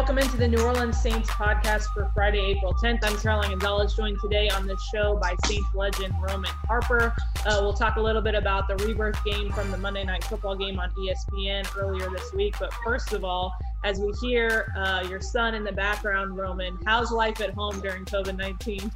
[0.00, 3.00] welcome into the New Orleans Saints podcast for Friday, April 10th.
[3.02, 7.14] I'm Caroline Gonzalez, joined today on this show by Saints legend Roman Harper.
[7.44, 10.56] Uh, we'll talk a little bit about the rebirth game from the Monday Night Football
[10.56, 12.54] game on ESPN earlier this week.
[12.58, 13.52] But first of all,
[13.84, 18.06] as we hear uh, your son in the background, Roman, how's life at home during
[18.06, 18.90] COVID 19?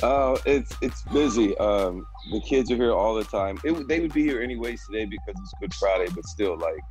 [0.00, 1.58] Uh, it's it's busy.
[1.58, 3.58] Um, the kids are here all the time.
[3.64, 6.84] It, they would be here anyways today because it's Good Friday, but still, like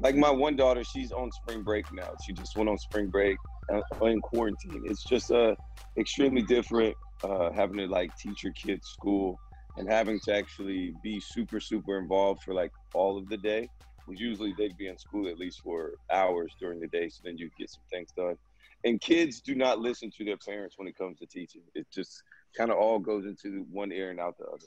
[0.00, 2.10] like my one daughter, she's on spring break now.
[2.22, 3.36] She just went on spring break
[3.72, 4.82] uh, in quarantine.
[4.86, 5.54] It's just uh,
[5.98, 9.38] extremely different uh, having to like teach your kids school
[9.76, 13.68] and having to actually be super super involved for like all of the day.
[14.06, 17.36] Because usually they'd be in school at least for hours during the day, so then
[17.36, 18.36] you get some things done.
[18.84, 21.62] And kids do not listen to their parents when it comes to teaching.
[21.74, 22.22] It just
[22.56, 24.66] kind of all goes into one ear and out the other.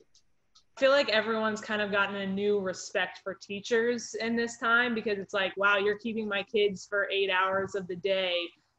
[0.76, 4.96] I feel like everyone's kind of gotten a new respect for teachers in this time
[4.96, 8.34] because it's like, wow, you're keeping my kids for eight hours of the day.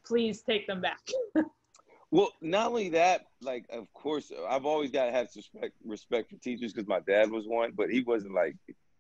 [0.05, 0.99] Please take them back.
[2.11, 6.37] well, not only that, like, of course, I've always got to have respect respect for
[6.39, 8.57] teachers because my dad was one, but he wasn't like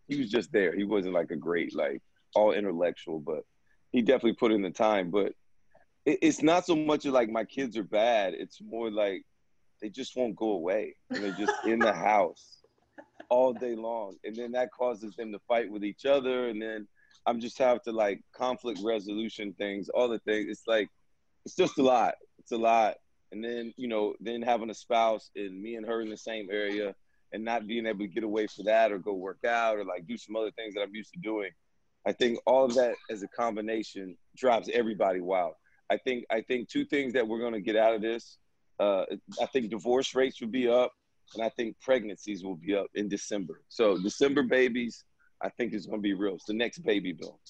[0.06, 0.72] he was just there.
[0.72, 2.00] He wasn't like a great like
[2.36, 3.42] all intellectual, but
[3.90, 5.10] he definitely put in the time.
[5.10, 5.32] But
[6.06, 8.34] it, it's not so much like my kids are bad.
[8.34, 9.24] It's more like
[9.82, 12.63] they just won't go away and they're just in the house
[13.28, 14.16] all day long.
[14.24, 16.48] And then that causes them to fight with each other.
[16.48, 16.86] And then
[17.26, 20.48] I'm just have to like conflict resolution things, all the things.
[20.50, 20.88] It's like,
[21.44, 22.14] it's just a lot.
[22.38, 22.96] It's a lot.
[23.32, 26.48] And then, you know, then having a spouse and me and her in the same
[26.50, 26.94] area
[27.32, 30.06] and not being able to get away for that or go work out or like
[30.06, 31.50] do some other things that I'm used to doing.
[32.06, 35.54] I think all of that as a combination drives everybody wild.
[35.90, 38.38] I think I think two things that we're going to get out of this.
[38.78, 39.04] Uh,
[39.40, 40.92] I think divorce rates will be up
[41.34, 43.62] and I think pregnancies will be up in December.
[43.68, 45.04] So December babies,
[45.42, 46.34] I think is going to be real.
[46.34, 47.40] It's the next baby bill.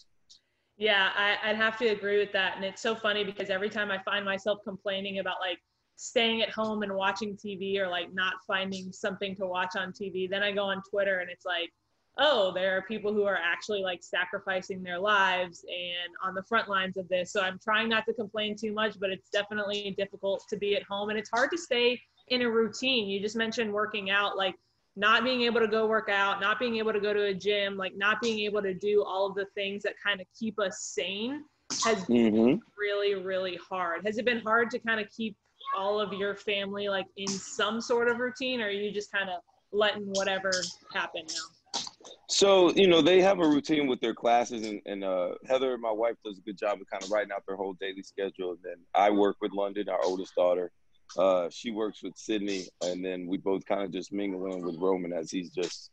[0.77, 2.57] Yeah, I, would have to agree with that.
[2.57, 5.59] And it's so funny because every time I find myself complaining about like
[5.97, 10.29] staying at home and watching TV or like not finding something to watch on TV,
[10.29, 11.71] then I go on Twitter and it's like,
[12.19, 16.69] oh, there are people who are actually like sacrificing their lives and on the front
[16.69, 17.33] lines of this.
[17.33, 20.83] So I'm trying not to complain too much, but it's definitely difficult to be at
[20.85, 23.09] home and it's hard to stay in a routine.
[23.09, 24.55] You just mentioned working out, like
[24.97, 27.77] not being able to go work out, not being able to go to a gym,
[27.77, 30.93] like not being able to do all of the things that kind of keep us
[30.95, 31.45] sane
[31.85, 32.35] has mm-hmm.
[32.35, 34.07] been really, really hard.
[34.07, 35.37] Has it been hard to kind of keep
[35.77, 39.29] all of your family like in some sort of routine, or are you just kind
[39.29, 39.41] of
[39.73, 40.53] letting whatever
[40.93, 41.81] happen now?
[42.29, 45.91] So, you know, they have a routine with their classes, and, and uh, Heather, my
[45.91, 48.51] wife, does a good job of kind of writing out their whole daily schedule.
[48.51, 50.71] And then I work with London, our oldest daughter,
[51.17, 54.77] uh, she works with Sydney, and then we both kind of just mingle in with
[54.79, 55.91] Roman as he's just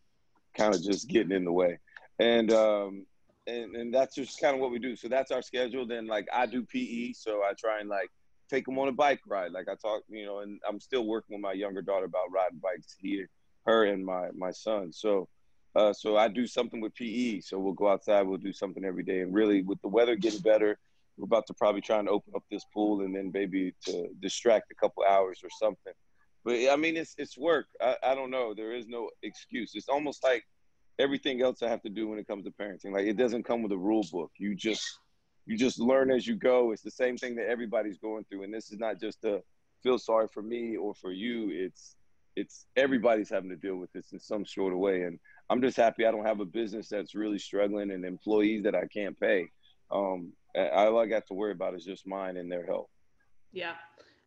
[0.56, 1.80] kind of just getting in the way,
[2.20, 3.06] and um,
[3.48, 4.96] and and that's just kind of what we do.
[4.96, 5.86] So that's our schedule.
[5.86, 8.10] Then like I do PE, so I try and like
[8.50, 9.52] take him on a bike ride.
[9.52, 12.60] Like I talk, you know, and I'm still working with my younger daughter about riding
[12.60, 13.30] bikes here,
[13.66, 14.92] her and my my son.
[14.92, 15.28] So.
[15.74, 17.40] Uh, so I do something with PE.
[17.40, 18.24] So we'll go outside.
[18.24, 19.22] We'll do something every day.
[19.22, 20.78] And really, with the weather getting better,
[21.22, 24.72] we're about to probably try and open up this pool and then maybe to distract
[24.72, 25.94] a couple hours or something.
[26.44, 27.68] But I mean, it's it's work.
[27.80, 28.56] I, I don't know.
[28.56, 29.74] There is no excuse.
[29.76, 30.44] It's almost like
[30.98, 32.92] everything else I have to do when it comes to parenting.
[32.92, 34.32] Like it doesn't come with a rule book.
[34.40, 34.84] You just
[35.46, 36.72] you just learn as you go.
[36.72, 39.44] It's the same thing that everybody's going through, and this is not just to
[39.84, 41.50] feel sorry for me or for you.
[41.52, 41.96] It's
[42.36, 45.04] it's everybody's having to deal with this in some sort of way.
[45.04, 45.20] And
[45.52, 48.88] I'm just happy I don't have a business that's really struggling and employees that I
[48.88, 49.50] can't pay.
[49.92, 52.90] Um, all I got to worry about is just mine and their health.
[53.52, 53.74] Yeah,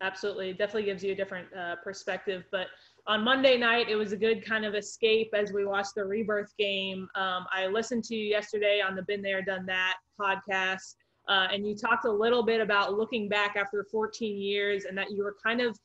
[0.01, 0.51] absolutely.
[0.51, 2.45] It definitely gives you a different uh, perspective.
[2.51, 2.67] But
[3.07, 6.53] on Monday night, it was a good kind of escape as we watched the rebirth
[6.59, 7.09] game.
[7.15, 10.95] Um, I listened to you yesterday on the Been There, Done That podcast,
[11.29, 15.11] uh, and you talked a little bit about looking back after 14 years and that
[15.11, 15.79] you were kind of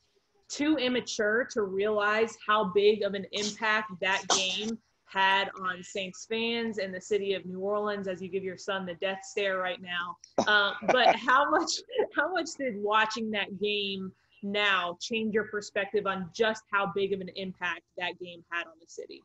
[0.49, 4.77] too immature to realize how big of an impact that game
[5.11, 8.85] had on Saints fans and the city of New Orleans as you give your son
[8.85, 10.45] the death stare right now.
[10.47, 11.71] Um, but how much
[12.15, 14.11] how much did watching that game
[14.43, 18.73] now change your perspective on just how big of an impact that game had on
[18.79, 19.21] the city?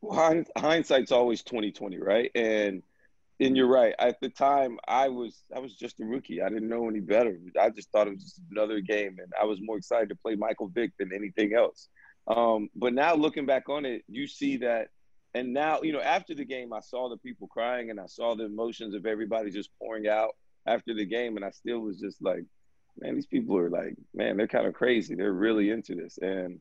[0.00, 2.30] Well, hindsight's always twenty twenty, right?
[2.34, 2.82] And
[3.40, 3.94] and you're right.
[3.98, 6.42] At the time, I was I was just a rookie.
[6.42, 7.38] I didn't know any better.
[7.60, 10.36] I just thought it was just another game, and I was more excited to play
[10.36, 11.88] Michael Vick than anything else.
[12.28, 14.88] Um, but now looking back on it, you see that
[15.34, 18.34] and now, you know, after the game, I saw the people crying and I saw
[18.34, 20.30] the emotions of everybody just pouring out
[20.66, 21.36] after the game.
[21.36, 22.44] And I still was just like,
[22.98, 25.14] man, these people are like, man, they're kind of crazy.
[25.14, 26.18] They're really into this.
[26.18, 26.60] And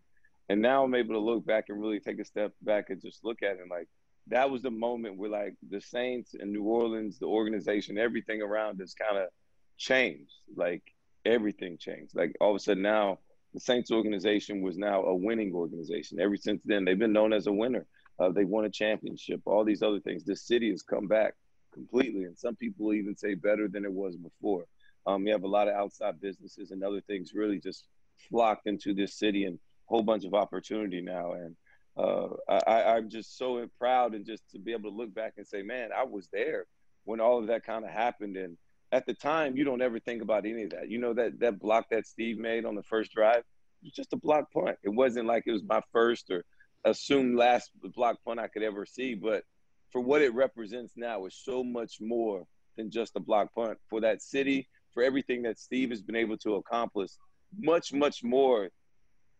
[0.49, 3.23] and now I'm able to look back and really take a step back and just
[3.23, 3.61] look at it.
[3.61, 3.87] And like
[4.27, 8.81] that was the moment where like the Saints and New Orleans, the organization, everything around
[8.81, 9.29] us kind of
[9.77, 10.33] changed.
[10.55, 10.83] Like
[11.25, 12.15] everything changed.
[12.15, 13.19] Like all of a sudden now,
[13.53, 16.19] the Saints organization was now a winning organization.
[16.19, 17.87] Ever since then, they've been known as a winner.
[18.19, 19.41] Uh, they won a championship.
[19.45, 20.23] All these other things.
[20.23, 21.35] This city has come back
[21.73, 24.65] completely, and some people even say better than it was before.
[25.05, 27.85] Um, we have a lot of outside businesses and other things really just
[28.29, 31.33] flocked into this city and a whole bunch of opportunity now.
[31.33, 31.55] And
[31.97, 35.47] uh, I, I'm just so proud and just to be able to look back and
[35.47, 36.65] say, man, I was there
[37.05, 38.37] when all of that kind of happened.
[38.37, 38.57] And
[38.91, 40.89] at the time, you don't ever think about any of that.
[40.89, 43.43] You know that that block that Steve made on the first drive
[43.83, 44.77] was just a block punt.
[44.83, 46.43] It wasn't like it was my first or
[46.85, 49.43] assumed last block punt I could ever see, but
[49.91, 52.45] for what it represents now is so much more
[52.77, 56.37] than just a block punt for that city, for everything that Steve has been able
[56.37, 57.11] to accomplish,
[57.57, 58.69] much much more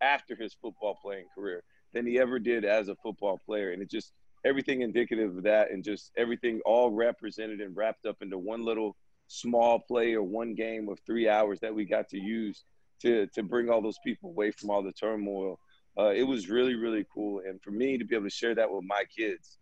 [0.01, 1.63] after his football playing career
[1.93, 4.13] than he ever did as a football player, and it just
[4.45, 8.95] everything indicative of that, and just everything all represented and wrapped up into one little
[9.27, 12.63] small play or one game of three hours that we got to use
[13.01, 15.59] to to bring all those people away from all the turmoil.
[15.99, 18.71] Uh, it was really really cool, and for me to be able to share that
[18.71, 19.57] with my kids,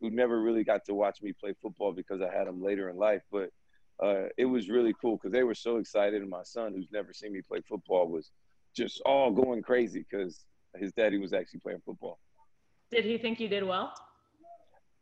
[0.00, 2.96] who never really got to watch me play football because I had them later in
[2.96, 3.50] life, but
[4.02, 7.12] uh, it was really cool because they were so excited, and my son, who's never
[7.12, 8.30] seen me play football, was
[8.74, 10.44] just all going crazy because
[10.76, 12.18] his daddy was actually playing football.
[12.90, 13.92] Did he think you did well?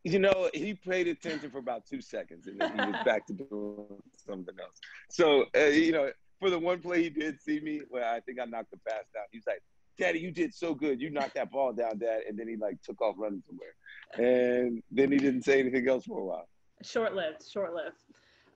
[0.05, 3.35] you know, he paid attention for about two seconds, and then he was back to
[3.35, 3.87] doing
[4.27, 4.79] something else.
[5.11, 8.41] So, uh, you know, for the one play he did see me, well, I think
[8.41, 9.25] I knocked the pass down.
[9.31, 9.63] He was like,
[10.01, 11.01] "Daddy, you did so good.
[11.01, 13.75] You knocked that ball down, Dad." And then he like took off running somewhere,
[14.19, 16.49] and then he didn't say anything else for a while.
[16.83, 18.03] Short lived, short lived.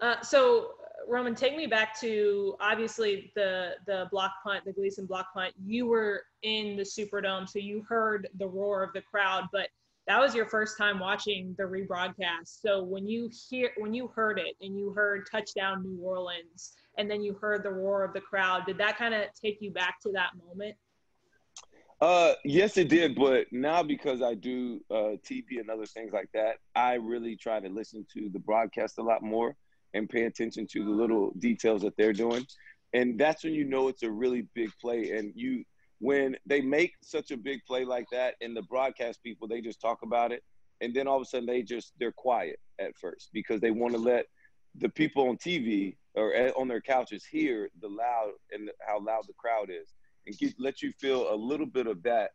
[0.00, 0.72] Uh, so,
[1.06, 5.54] Roman, take me back to obviously the the block punt, the Gleason block punt.
[5.64, 9.68] You were in the Superdome, so you heard the roar of the crowd, but
[10.06, 12.60] that was your first time watching the rebroadcast.
[12.60, 17.10] So when you hear when you heard it and you heard touchdown New Orleans and
[17.10, 20.00] then you heard the roar of the crowd, did that kind of take you back
[20.02, 20.76] to that moment?
[22.00, 23.14] Uh, yes, it did.
[23.14, 27.60] But now because I do uh, TV and other things like that, I really try
[27.60, 29.56] to listen to the broadcast a lot more
[29.94, 32.46] and pay attention to the little details that they're doing.
[32.92, 35.12] And that's when you know it's a really big play.
[35.12, 35.64] And you
[35.98, 39.80] when they make such a big play like that and the broadcast people they just
[39.80, 40.42] talk about it
[40.80, 43.94] and then all of a sudden they just they're quiet at first because they want
[43.94, 44.26] to let
[44.76, 49.32] the people on TV or on their couches hear the loud and how loud the
[49.34, 49.94] crowd is
[50.26, 52.30] and get, let you feel a little bit of that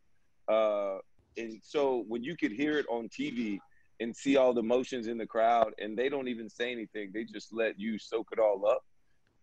[0.48, 0.98] uh,
[1.36, 3.58] and so when you could hear it on TV
[4.00, 7.24] and see all the emotions in the crowd and they don't even say anything they
[7.24, 8.82] just let you soak it all up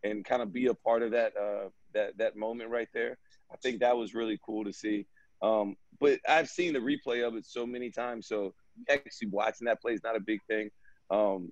[0.03, 3.17] and kind of be a part of that uh, that that moment right there
[3.51, 5.05] I think that was really cool to see.
[5.41, 8.53] Um, but I've seen the replay of it so many times, so
[8.89, 10.69] actually watching that play is not a big thing.
[11.09, 11.51] Um,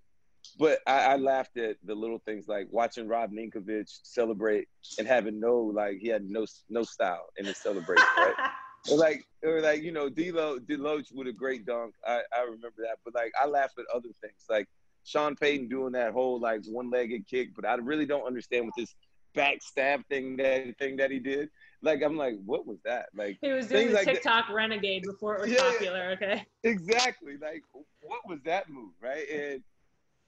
[0.57, 5.39] but I, I, laughed at the little things like watching Rob Ninkovich celebrate and having
[5.39, 8.33] no like he had no no style in his celebration, right?
[8.91, 11.93] or like or like you know D'Lo Deloach with a great dunk.
[12.05, 14.67] I, I remember that, but like I laughed at other things like
[15.03, 18.73] Sean Payton doing that whole like one legged kick, but I really don't understand what
[18.77, 18.95] this
[19.35, 21.49] backstab thing that thing that he did
[21.85, 23.07] like I'm like, what was that?
[23.15, 24.53] Like he was doing the like TikTok that.
[24.53, 26.09] renegade before it was yeah, popular.
[26.13, 26.45] Okay.
[26.63, 27.37] Exactly.
[27.39, 27.63] Like
[28.01, 29.29] what was that move, right?
[29.29, 29.63] And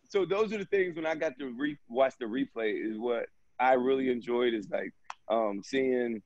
[0.10, 3.28] so those are the things when I got to re- watch the replay is what
[3.60, 4.94] I really enjoyed is like
[5.30, 6.22] um, seeing.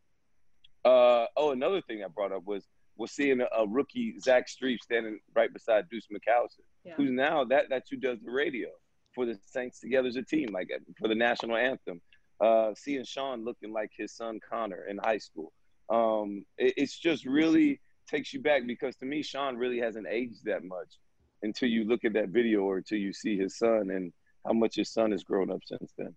[0.84, 2.66] Uh, oh, another thing I brought up was
[2.98, 6.94] was seeing a, a rookie Zach Strief standing right beside Deuce McAllister, yeah.
[6.96, 8.70] who's now that that's who does the radio
[9.14, 10.70] for the Saints together as a team, like
[11.00, 12.02] for the national anthem
[12.42, 15.54] uh, seeing Sean looking like his son Connor in high school.
[15.90, 20.44] Um, it, it's just really takes you back because to me, Sean really hasn't aged
[20.46, 20.98] that much
[21.44, 24.12] until you look at that video or until you see his son and
[24.46, 26.16] how much his son has grown up since then.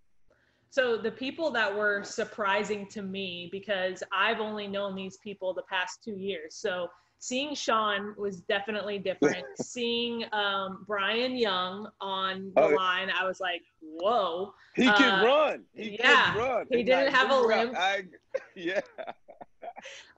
[0.70, 5.62] So the people that were surprising to me because I've only known these people the
[5.62, 6.56] past two years.
[6.56, 6.88] So
[7.20, 9.44] seeing Sean was definitely different.
[9.62, 14.52] seeing um, Brian Young on the oh, line, I was like, whoa.
[14.74, 15.64] He uh, can run.
[15.74, 16.66] He yeah, can run.
[16.70, 17.74] He didn't have a limp.
[17.76, 18.02] I,
[18.56, 18.80] yeah.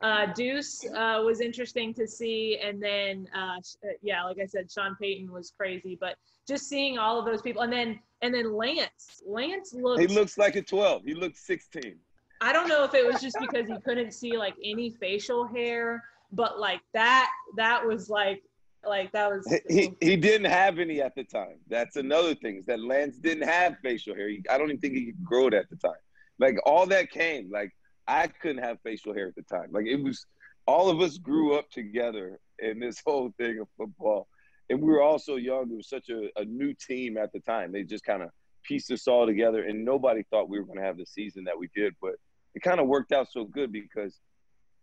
[0.02, 4.70] Uh, Deuce uh, was interesting to see, and then uh, uh, yeah, like I said,
[4.70, 5.96] Sean Payton was crazy.
[6.00, 10.00] But just seeing all of those people, and then and then Lance, Lance looks.
[10.00, 11.02] He looks like a twelve.
[11.04, 11.96] He looks sixteen.
[12.40, 16.02] I don't know if it was just because he couldn't see like any facial hair
[16.32, 18.42] but like that that was like
[18.87, 22.66] like that was he, he didn't have any at the time that's another thing is
[22.66, 25.54] that lance didn't have facial hair he, i don't even think he could grow it
[25.54, 25.96] at the time
[26.38, 27.73] like all that came like
[28.09, 30.27] i couldn't have facial hair at the time like it was
[30.67, 34.29] all of us grew up together in this whole thing of football
[34.69, 37.41] and we were all so young it was such a, a new team at the
[37.41, 38.31] time they just kind of
[38.67, 41.59] pieced us all together, and nobody thought we were going to have the season that
[41.59, 41.95] we did.
[42.01, 42.15] But
[42.55, 44.19] it kind of worked out so good because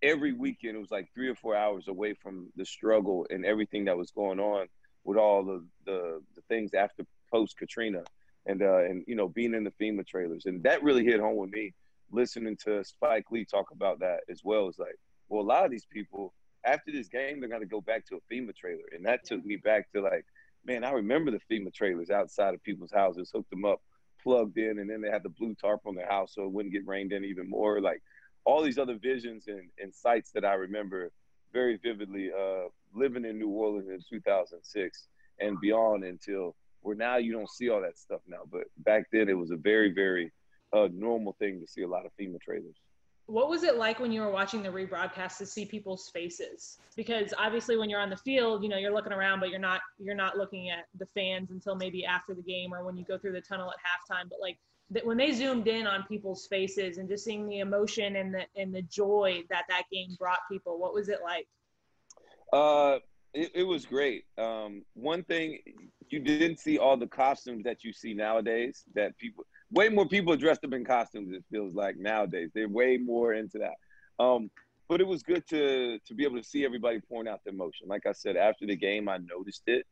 [0.02, 3.86] every weekend it was like three or four hours away from the struggle and everything
[3.86, 4.68] that was going on
[5.04, 8.04] with all the the, the things after post Katrina
[8.46, 11.38] and uh, and you know being in the FEMA trailers, and that really hit home
[11.38, 11.74] with me.
[12.14, 14.96] Listening to Spike Lee talk about that as well is like,
[15.30, 16.34] well, a lot of these people
[16.66, 19.56] after this game they're gonna go back to a FEMA trailer, and that took me
[19.56, 20.26] back to like,
[20.64, 23.82] man, I remember the FEMA trailers outside of people's houses, hooked them up,
[24.22, 26.74] plugged in, and then they had the blue tarp on their house so it wouldn't
[26.74, 27.82] get rained in even more.
[27.82, 28.02] Like
[28.46, 31.12] all these other visions and, and sights that I remember
[31.52, 35.08] very vividly uh, living in New Orleans in 2006
[35.40, 38.42] and beyond until where now you don't see all that stuff now.
[38.52, 40.32] But back then it was a very, very
[40.74, 42.76] uh, normal thing to see a lot of FEMA trailers.
[43.28, 46.80] What was it like when you were watching the rebroadcast to see people's faces?
[46.98, 49.80] Because obviously when you're on the field, you know, you're looking around, but you're not
[49.98, 53.18] you're not looking at the fans until maybe after the game or when you go
[53.18, 54.30] through the tunnel at halftime.
[54.30, 54.58] But like
[54.92, 58.46] that when they zoomed in on people's faces and just seeing the emotion and the
[58.58, 61.48] and the joy that that game brought people, what was it like?
[62.52, 63.00] Uh,
[63.34, 64.26] it, it was great.
[64.38, 65.60] Um, one thing
[66.10, 68.84] you didn't see all the costumes that you see nowadays.
[68.96, 71.34] That people, way more people dressed up in costumes.
[71.34, 74.24] It feels like nowadays they're way more into that.
[74.24, 74.50] Um,
[74.88, 77.88] but it was good to to be able to see everybody pouring out their emotion.
[77.88, 79.86] Like I said, after the game, I noticed it,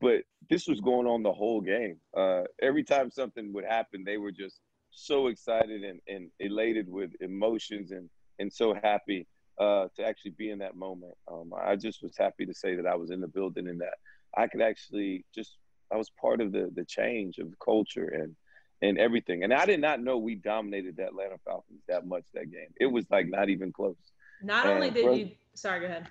[0.00, 1.96] but this was going on the whole game.
[2.16, 4.60] Uh, every time something would happen, they were just
[4.90, 9.26] so excited and, and elated with emotions and and so happy
[9.58, 11.14] uh, to actually be in that moment.
[11.30, 13.94] Um, I just was happy to say that I was in the building and that
[14.36, 15.56] I could actually just
[15.92, 18.36] I was part of the the change of culture and
[18.84, 19.44] and everything.
[19.44, 22.68] And I did not know we dominated that Atlanta Falcons that much that game.
[22.78, 23.96] It was like not even close.
[24.42, 26.08] Not and only did you sorry, go ahead.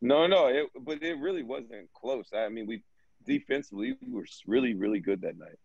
[0.00, 2.28] No, no, it, but it really wasn't close.
[2.34, 2.82] I mean, we
[3.24, 5.58] defensively we were really, really good that night.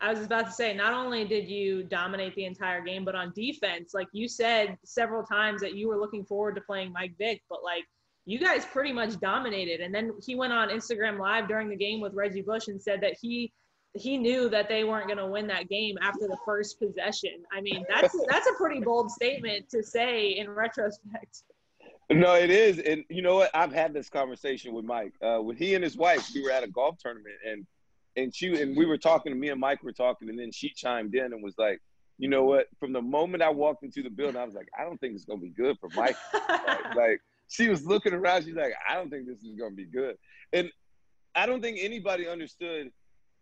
[0.00, 3.32] I was about to say, not only did you dominate the entire game, but on
[3.34, 7.42] defense, like you said several times that you were looking forward to playing Mike Vick,
[7.50, 7.84] but like
[8.24, 9.80] you guys pretty much dominated.
[9.80, 13.00] And then he went on Instagram Live during the game with Reggie Bush and said
[13.00, 13.52] that he
[13.94, 17.42] he knew that they weren't going to win that game after the first possession.
[17.52, 21.42] I mean, that's that's a pretty bold statement to say in retrospect.
[22.10, 23.50] No, it is, and you know what?
[23.54, 25.12] I've had this conversation with Mike.
[25.22, 27.66] Uh, when he and his wife, we were at a golf tournament, and
[28.16, 29.38] and she and we were talking.
[29.38, 31.80] Me and Mike were talking, and then she chimed in and was like,
[32.16, 32.66] "You know what?
[32.80, 35.26] From the moment I walked into the building, I was like, I don't think it's
[35.26, 36.16] gonna be good for Mike.
[36.48, 38.44] like, like she was looking around.
[38.44, 40.16] She's like, I don't think this is gonna be good.
[40.54, 40.70] And
[41.34, 42.90] I don't think anybody understood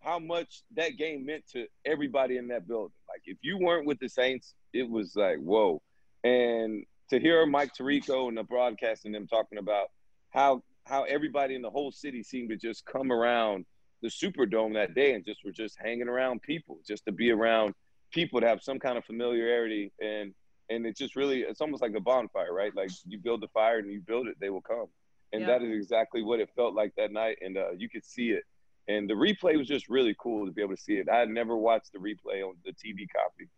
[0.07, 2.93] how much that game meant to everybody in that building.
[3.09, 5.83] Like if you weren't with the Saints, it was like whoa.
[6.23, 9.89] And to hear Mike Tirico and the broadcast and them talking about
[10.31, 13.67] how how everybody in the whole city seemed to just come around
[14.01, 17.75] the Superdome that day and just were just hanging around people, just to be around
[18.13, 20.33] people to have some kind of familiarity and
[20.71, 22.75] and it's just really it's almost like a bonfire, right?
[22.77, 24.87] Like you build the fire and you build it, they will come,
[25.33, 25.47] and yeah.
[25.49, 28.45] that is exactly what it felt like that night, and uh, you could see it.
[28.89, 31.09] And the replay was just really cool to be able to see it.
[31.09, 33.49] I had never watched the replay on the TV copy,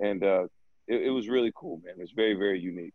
[0.00, 0.44] and uh,
[0.86, 1.94] it, it was really cool, man.
[1.98, 2.94] It was very very unique.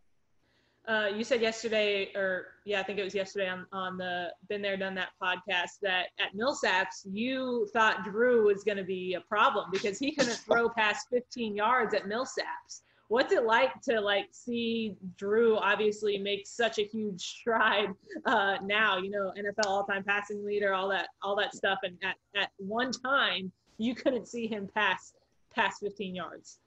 [0.86, 4.60] Uh, you said yesterday, or yeah, I think it was yesterday on, on the Been
[4.60, 9.20] There Done That podcast that at Millsaps you thought Drew was going to be a
[9.20, 12.82] problem because he couldn't throw past 15 yards at Millsaps.
[13.08, 17.90] What's it like to like see Drew obviously make such a huge stride
[18.24, 18.98] uh, now?
[18.98, 22.92] You know, NFL all-time passing leader, all that, all that stuff, and at, at one
[22.92, 25.12] time you couldn't see him pass
[25.54, 26.58] past 15 yards.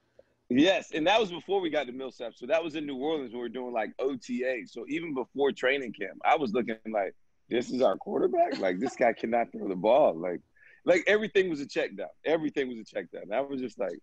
[0.49, 2.33] Yes, and that was before we got to Millsap.
[2.35, 4.61] So that was in New Orleans we were doing like OTA.
[4.67, 7.13] So even before training camp, I was looking like,
[7.49, 8.57] this is our quarterback.
[8.57, 10.17] Like this guy cannot throw the ball.
[10.17, 10.39] Like,
[10.85, 12.07] like everything was a check down.
[12.25, 13.33] Everything was a check down.
[13.33, 13.99] I was just like,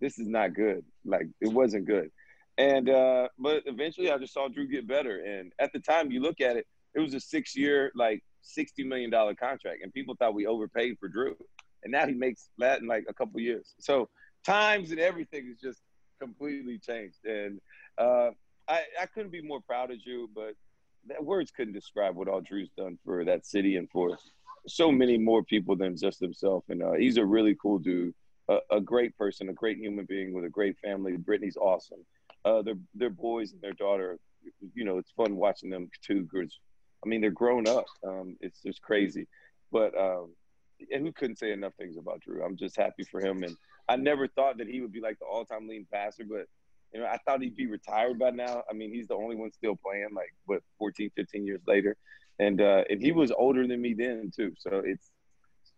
[0.00, 0.84] this is not good.
[1.04, 2.10] Like it wasn't good.
[2.56, 5.24] And uh, but eventually I just saw Drew get better.
[5.24, 8.84] And at the time you look at it, it was a six year, like sixty
[8.84, 9.80] million dollar contract.
[9.82, 11.36] And people thought we overpaid for Drew.
[11.84, 13.74] And now he makes that in like a couple years.
[13.78, 14.08] So
[14.44, 15.80] times and everything is just
[16.20, 17.24] completely changed.
[17.24, 17.60] And
[17.96, 18.30] uh,
[18.66, 20.54] I, I couldn't be more proud of Drew, but
[21.06, 24.18] that words couldn't describe what all Drew's done for that city and for
[24.66, 26.64] so many more people than just himself.
[26.68, 28.14] And uh, he's a really cool dude,
[28.48, 31.16] a, a, great person, a great human being with a great family.
[31.16, 32.04] Brittany's awesome.
[32.44, 34.18] Uh, their their boys and their daughter,
[34.74, 36.26] you know, it's fun watching them too.
[36.30, 36.58] Because
[37.04, 37.86] I mean, they're grown up.
[38.06, 39.26] Um, it's just crazy,
[39.70, 40.34] but um,
[40.92, 42.44] and who couldn't say enough things about Drew?
[42.44, 43.56] I'm just happy for him, and
[43.88, 46.46] I never thought that he would be like the all-time leading passer, but
[46.92, 48.62] you know, I thought he'd be retired by now.
[48.70, 51.96] I mean, he's the only one still playing, like what 14, 15 years later,
[52.38, 54.54] and uh, and he was older than me then too.
[54.58, 55.10] So it's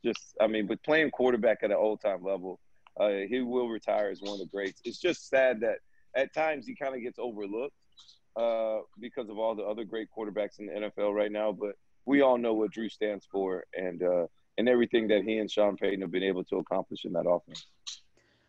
[0.05, 2.59] just, I mean, but playing quarterback at an old-time level,
[2.99, 4.81] Uh, he will retire as one of the greats.
[4.85, 5.79] It's just sad that
[6.15, 7.77] at times he kind of gets overlooked
[8.37, 11.53] uh, because of all the other great quarterbacks in the NFL right now.
[11.53, 14.27] But we all know what Drew stands for, and uh,
[14.59, 17.67] and everything that he and Sean Payton have been able to accomplish in that offense.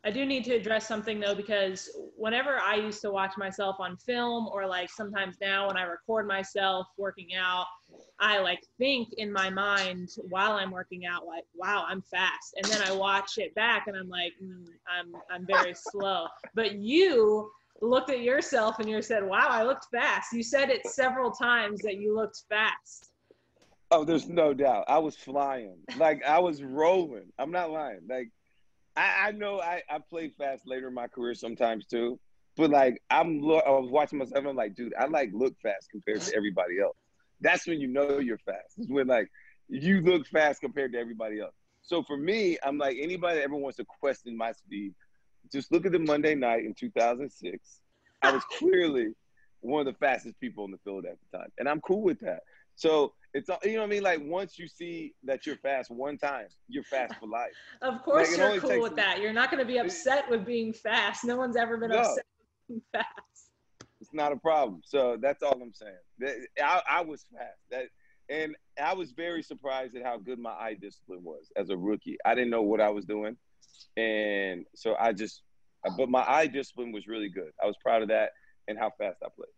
[0.03, 3.97] I do need to address something though, because whenever I used to watch myself on
[3.97, 7.67] film, or like sometimes now when I record myself working out,
[8.19, 12.55] I like think in my mind while I'm working out, like, wow, I'm fast.
[12.55, 16.27] And then I watch it back and I'm like, mm, I'm, I'm very slow.
[16.55, 20.33] But you looked at yourself and you said, wow, I looked fast.
[20.33, 23.11] You said it several times that you looked fast.
[23.91, 24.85] Oh, there's no doubt.
[24.87, 25.77] I was flying.
[25.97, 27.31] Like I was rolling.
[27.37, 27.99] I'm not lying.
[28.07, 28.29] Like
[28.95, 32.19] I, I know I, I played fast later in my career sometimes too.
[32.57, 36.21] But like I'm I was watching myself I'm like, dude, I like look fast compared
[36.21, 36.97] to everybody else.
[37.39, 38.73] That's when you know you're fast.
[38.77, 39.29] It's when like
[39.69, 41.53] you look fast compared to everybody else.
[41.81, 44.93] So for me, I'm like anybody that ever wants to question my speed,
[45.51, 47.81] just look at the Monday night in 2006.
[48.21, 49.13] I was clearly
[49.61, 52.19] one of the fastest people in the field at the time, and I'm cool with
[52.19, 52.41] that.
[52.81, 54.01] So it's you know what I mean.
[54.01, 57.51] Like once you see that you're fast one time, you're fast for life.
[57.83, 59.21] Of course, like, you're cool with that.
[59.21, 61.23] You're not going to be upset with being fast.
[61.23, 61.99] No one's ever been no.
[61.99, 63.51] upset with being fast.
[63.99, 64.81] It's not a problem.
[64.83, 66.45] So that's all I'm saying.
[66.59, 67.59] I, I was fast.
[67.69, 67.83] That
[68.29, 72.17] and I was very surprised at how good my eye discipline was as a rookie.
[72.25, 73.37] I didn't know what I was doing,
[73.95, 75.43] and so I just.
[75.97, 77.51] But my eye discipline was really good.
[77.61, 78.31] I was proud of that
[78.67, 79.49] and how fast I played.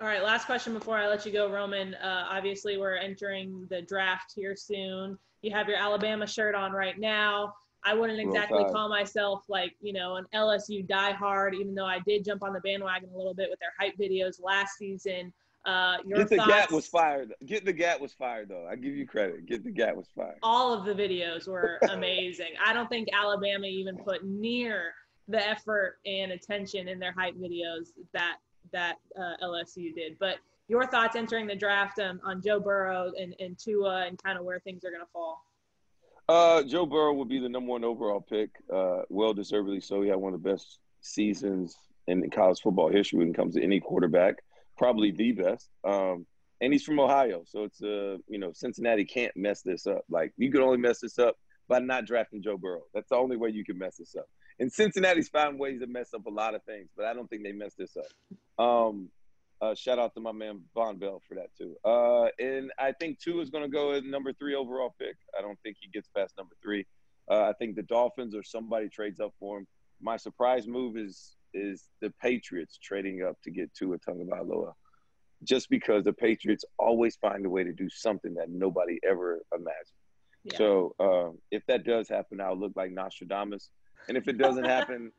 [0.00, 1.94] All right, last question before I let you go, Roman.
[1.96, 5.18] Uh, obviously, we're entering the draft here soon.
[5.42, 7.52] You have your Alabama shirt on right now.
[7.84, 12.24] I wouldn't exactly call myself like, you know, an LSU diehard, even though I did
[12.24, 15.34] jump on the bandwagon a little bit with their hype videos last season.
[15.66, 17.34] Uh, your Get the thoughts, Gat was fired.
[17.44, 18.66] Get the Gat was fired, though.
[18.66, 19.44] I give you credit.
[19.44, 20.38] Get the Gat was fired.
[20.42, 22.52] All of the videos were amazing.
[22.64, 24.94] I don't think Alabama even put near
[25.28, 28.36] the effort and attention in their hype videos that
[28.72, 30.18] that uh, LSU did.
[30.18, 30.36] But
[30.68, 34.44] your thoughts entering the draft um, on Joe Burrow and, and Tua and kind of
[34.44, 35.44] where things are going to fall?
[36.28, 38.50] Uh, Joe Burrow will be the number one overall pick.
[38.72, 40.00] Uh, well deservedly so.
[40.00, 43.62] He had one of the best seasons in college football history when it comes to
[43.62, 44.36] any quarterback,
[44.78, 45.68] probably the best.
[45.82, 46.24] Um,
[46.60, 50.04] and he's from Ohio, so it's uh, you know Cincinnati can't mess this up.
[50.08, 51.36] Like you can only mess this up
[51.68, 52.82] by not drafting Joe Burrow.
[52.94, 54.28] That's the only way you can mess this up
[54.60, 57.42] and Cincinnati's found ways to mess up a lot of things, but I don't think
[57.42, 58.64] they messed this up.
[58.64, 59.08] Um,
[59.62, 61.76] uh, shout out to my man Vonn Bell for that too.
[61.84, 65.16] Uh, and I think Tua is going to go at number three overall pick.
[65.36, 66.86] I don't think he gets past number three.
[67.30, 69.66] Uh, I think the Dolphins or somebody trades up for him.
[70.00, 74.72] My surprise move is is the Patriots trading up to get Tua Tagovailoa,
[75.42, 80.00] just because the Patriots always find a way to do something that nobody ever imagined.
[80.44, 80.58] Yeah.
[80.58, 83.68] So uh, if that does happen, I'll look like Nostradamus
[84.08, 85.12] and if it doesn't happen,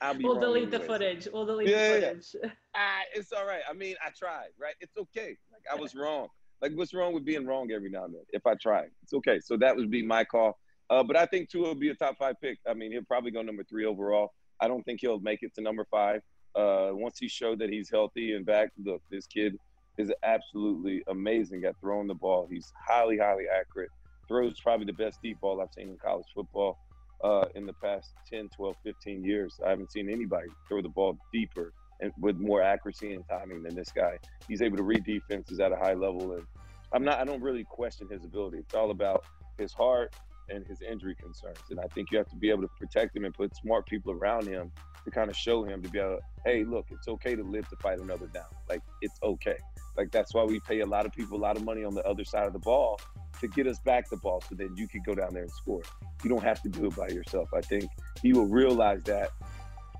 [0.00, 0.24] I'll be.
[0.24, 1.28] We'll delete the footage.
[1.32, 2.26] We'll delete yeah, the footage.
[2.42, 2.50] Yeah.
[2.74, 3.62] ah, it's all right.
[3.68, 4.48] I mean, I tried.
[4.60, 4.74] Right?
[4.80, 5.36] It's okay.
[5.52, 6.28] Like I was wrong.
[6.62, 8.22] Like what's wrong with being wrong every now and then?
[8.30, 9.40] If I try, it's okay.
[9.40, 10.58] So that would be my call.
[10.88, 12.58] Uh, but I think Tua will be a top five pick.
[12.68, 14.32] I mean, he'll probably go number three overall.
[14.60, 16.22] I don't think he'll make it to number five.
[16.54, 19.58] Uh, once he showed that he's healthy and back, look, this kid
[19.98, 22.46] is absolutely amazing at throwing the ball.
[22.50, 23.90] He's highly, highly accurate.
[24.28, 26.78] Throws probably the best deep ball I've seen in college football
[27.22, 29.58] uh, in the past 10, 12, 15 years.
[29.64, 33.74] I haven't seen anybody throw the ball deeper and with more accuracy and timing than
[33.74, 34.18] this guy.
[34.48, 36.44] He's able to read defenses at a high level, and
[36.92, 37.18] I'm not.
[37.18, 38.58] I don't really question his ability.
[38.58, 39.24] It's all about
[39.58, 40.14] his heart
[40.48, 41.58] and his injury concerns.
[41.70, 44.12] And I think you have to be able to protect him and put smart people
[44.12, 44.70] around him
[45.04, 47.76] to kind of show him to be able, hey, look, it's okay to live to
[47.76, 48.44] fight another down.
[48.68, 49.56] Like it's okay.
[49.96, 52.06] Like that's why we pay a lot of people a lot of money on the
[52.06, 53.00] other side of the ball
[53.40, 55.82] to get us back the ball so then you can go down there and score.
[56.22, 57.48] You don't have to do it by yourself.
[57.54, 57.90] I think
[58.22, 59.30] he will realize that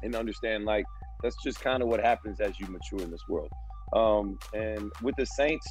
[0.03, 0.85] and understand like
[1.23, 3.51] that's just kind of what happens as you mature in this world.
[3.93, 5.67] Um, and with the Saints,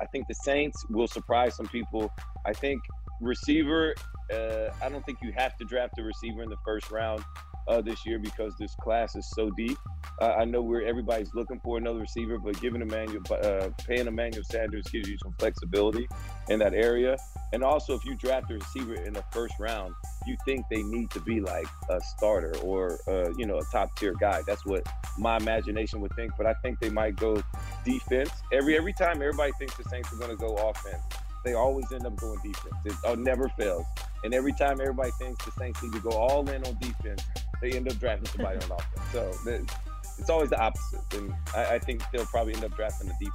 [0.00, 2.12] I think the Saints will surprise some people.
[2.46, 2.82] I think
[3.20, 3.94] receiver,
[4.32, 7.24] uh, I don't think you have to draft a receiver in the first round
[7.68, 9.78] uh, this year because this class is so deep.
[10.20, 14.44] Uh, I know where everybody's looking for another receiver, but giving Emmanuel, uh, paying Emmanuel
[14.44, 16.08] Sanders gives you some flexibility
[16.48, 17.16] in that area.
[17.52, 19.94] And also, if you draft a receiver in the first round,
[20.26, 23.96] you think they need to be like a starter or uh, you know a top
[23.96, 24.42] tier guy.
[24.46, 24.86] That's what
[25.18, 26.32] my imagination would think.
[26.36, 27.42] But I think they might go
[27.84, 28.30] defense.
[28.52, 31.02] Every every time everybody thinks the Saints are going to go offense,
[31.44, 32.74] they always end up going defense.
[32.84, 33.86] It uh, never fails.
[34.24, 37.24] And every time everybody thinks the Saints need to go all in on defense,
[37.62, 39.66] they end up drafting somebody on offense.
[40.16, 41.00] So it's always the opposite.
[41.14, 43.32] And I, I, think they'll probably end up drafting a deep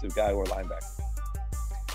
[0.00, 1.00] to guy or linebacker.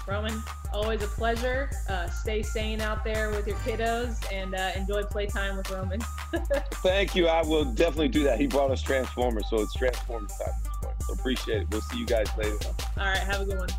[0.07, 1.69] Roman, always a pleasure.
[1.87, 6.01] Uh, stay sane out there with your kiddos and uh, enjoy playtime with Roman.
[6.83, 7.27] Thank you.
[7.27, 8.39] I will definitely do that.
[8.39, 11.01] He brought us Transformers, so it's Transformers time this morning.
[11.07, 11.67] So appreciate it.
[11.71, 12.57] We'll see you guys later.
[12.97, 13.17] All right.
[13.17, 13.69] Have a good one.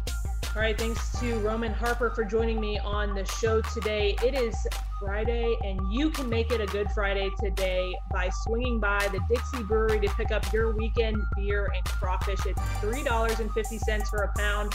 [0.55, 4.15] All right, thanks to Roman Harper for joining me on the show today.
[4.23, 4.55] It is
[5.01, 9.63] Friday, and you can make it a good Friday today by swinging by the Dixie
[9.63, 12.45] Brewery to pick up your weekend beer and crawfish.
[12.45, 14.73] It's $3.50 for a pound,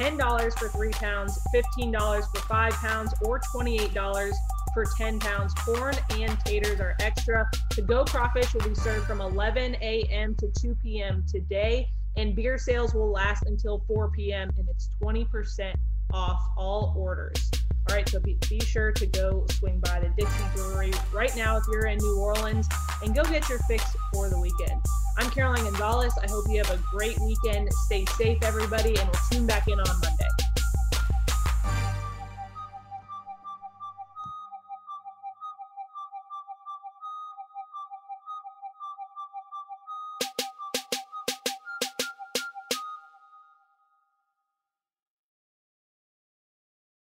[0.00, 4.32] $10 for three pounds, $15 for five pounds, or $28
[4.74, 5.54] for 10 pounds.
[5.54, 7.48] Corn and taters are extra.
[7.76, 10.34] The Go Crawfish will be served from 11 a.m.
[10.40, 11.24] to 2 p.m.
[11.30, 11.88] today
[12.20, 14.50] and beer sales will last until 4 p.m.
[14.58, 15.72] and it's 20%
[16.12, 17.50] off all orders.
[17.88, 21.56] All right, so be, be sure to go swing by the Dixie Brewery right now
[21.56, 22.68] if you're in New Orleans
[23.02, 24.80] and go get your fix for the weekend.
[25.16, 26.12] I'm Caroline Gonzalez.
[26.22, 27.72] I hope you have a great weekend.
[27.86, 30.49] Stay safe, everybody, and we'll tune back in on Monday.